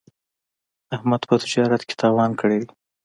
احمد 0.95 1.21
په 1.29 1.35
تجارت 1.43 1.81
کې 1.87 1.95
تاوان 2.01 2.31
کړی 2.39 2.57
دی. 2.61 2.69